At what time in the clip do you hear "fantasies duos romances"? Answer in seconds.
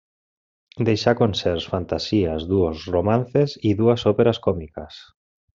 1.73-3.57